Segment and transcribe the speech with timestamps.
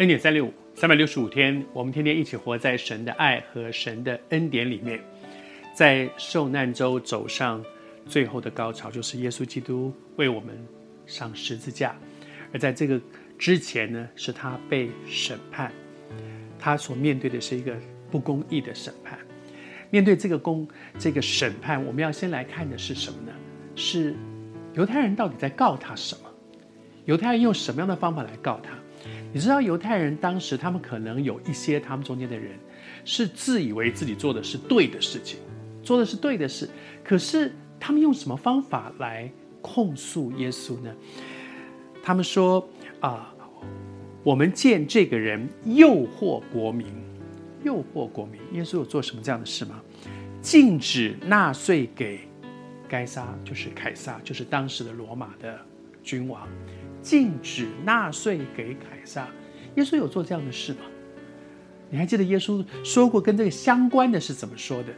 [0.00, 4.98] 恩典三六五，三百六十五天，我们天天一起活在神的爱和神的恩典里面，
[5.74, 7.62] 在受难周走上
[8.06, 10.58] 最后的高潮，就是耶稣基督为我们
[11.04, 11.94] 上十字架。
[12.50, 12.98] 而在这个
[13.38, 15.70] 之前呢，是他被审判，
[16.58, 17.76] 他所面对的是一个
[18.10, 19.18] 不公义的审判。
[19.90, 20.66] 面对这个公
[20.98, 23.32] 这个审判，我们要先来看的是什么呢？
[23.76, 24.16] 是
[24.72, 26.30] 犹太人到底在告他什么？
[27.04, 28.70] 犹太人用什么样的方法来告他？
[29.32, 32.58] 你知道犹太人当时，他们可能有一些他们中间的人，
[33.04, 35.38] 是自以为自己做的是对的事情，
[35.82, 36.68] 做的是对的事。
[37.04, 39.30] 可是他们用什么方法来
[39.62, 40.94] 控诉耶稣呢？
[42.02, 42.66] 他们说
[42.98, 43.32] 啊，
[44.24, 46.86] 我们见这个人诱惑国民，
[47.62, 48.40] 诱惑国民。
[48.52, 49.80] 耶稣有做什么这样的事吗？
[50.42, 52.20] 禁止纳税给
[52.88, 55.58] 该撒，就是凯撒，就是当时的罗马的
[56.02, 56.48] 君王。
[57.02, 59.26] 禁止纳税给凯撒，
[59.76, 60.80] 耶稣有做这样的事吗？
[61.88, 64.92] 你还记得耶稣说过跟这个相关的是怎么说的？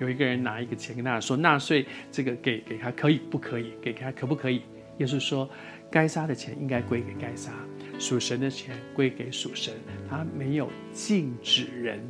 [0.00, 3.72] 有一个人拿一个钱跟他说，纳税这个给给他可以不可以？
[3.80, 4.62] 给他可不可以？
[4.98, 5.48] 耶稣说，
[5.88, 7.52] 该撒的钱应该归给该撒，
[8.00, 9.74] 属神的钱归给属神。
[10.10, 12.00] 他没有禁止人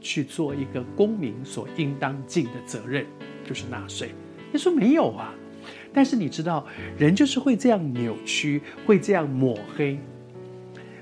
[0.00, 3.04] 去做一个公民所应当尽的责任，
[3.44, 4.08] 就是纳税。
[4.54, 5.34] 耶稣没有啊。
[5.92, 6.66] 但是你知道，
[6.98, 9.98] 人就是会这样扭曲，会这样抹黑。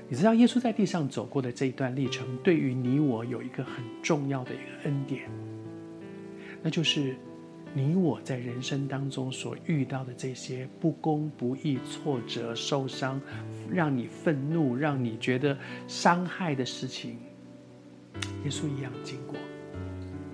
[0.07, 5.29] 你知道，耶稣在地上走过的这一段历程，对于你我有一个很重要的一个恩典，
[6.63, 7.15] 那就是
[7.75, 13.21] 你我在人生当中所遇到的这些不公不义、挫折、受伤，
[13.71, 15.55] 让你愤怒、让你觉得
[15.87, 17.19] 伤害的事情，
[18.43, 19.35] 耶稣一样经过。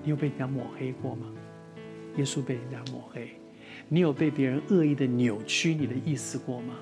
[0.04, 1.26] 你有被人家抹黑过吗？
[2.16, 3.30] 耶稣被人家抹黑。
[3.88, 6.76] 你有被别人恶意的扭曲你的意思过吗？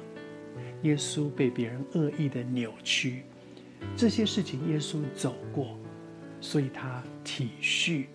[0.83, 3.23] 耶稣被别人恶意的扭曲，
[3.95, 5.77] 这些事情耶稣走过，
[6.41, 8.05] 所以他体恤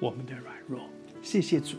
[0.00, 0.80] 我们的软弱。
[1.22, 1.76] 谢谢主。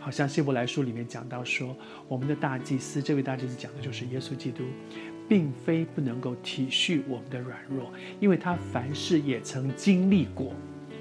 [0.00, 1.76] 好像希伯来书里面讲到说，
[2.06, 4.64] 我们的大祭司，这位大祭司讲的就是耶稣基督，
[5.28, 10.54] 并非不能够体恤我们的软弱，因为他凡事也曾经历过。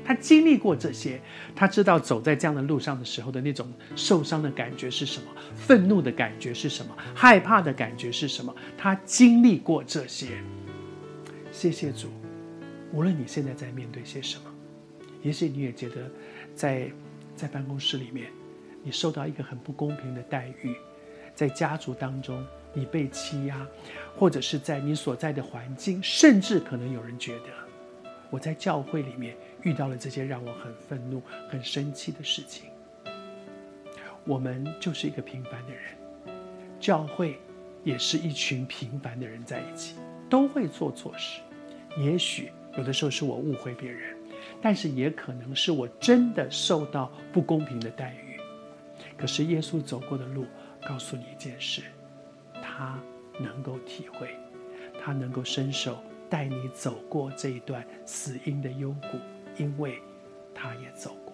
[0.07, 1.19] 他经历过这些，
[1.53, 8.55] 他知道走在这样的路上的时候的那种受伤的感觉是什么，愤怒的感觉是什么，害怕的感觉是什么。
[8.77, 10.41] 他经历过这些。
[11.51, 12.07] 谢谢主，
[12.93, 14.43] 无论你现在在面对些什么，
[15.21, 16.09] 也许你也觉得
[16.55, 16.89] 在
[17.35, 18.31] 在办公室里面，
[18.83, 20.73] 你受到一个很不公平的待遇，
[21.35, 22.41] 在家族当中
[22.73, 23.67] 你被欺压，
[24.15, 27.49] 或者是在你所在的环境，甚至可能有人觉得
[28.29, 29.35] 我在教会里面。
[29.63, 32.69] 遇到了这些让我很愤怒、很生气的事情，
[34.23, 35.83] 我们就是一个平凡的人，
[36.79, 37.37] 教会
[37.83, 39.95] 也是一群平凡的人在一起，
[40.29, 41.41] 都会做错事。
[41.97, 44.15] 也许有的时候是我误会别人，
[44.61, 48.39] 但是也可能是我真的受到不公平的待遇。
[49.17, 50.45] 可是耶稣走过的路，
[50.87, 51.81] 告诉你一件事：
[52.61, 52.97] 他
[53.37, 54.29] 能够体会，
[55.03, 59.19] 他能够伸手带你走过这一段死因的幽谷。
[59.57, 60.01] 因为
[60.53, 61.26] 他也走。